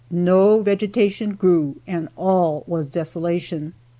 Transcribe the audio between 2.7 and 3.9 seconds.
desolation.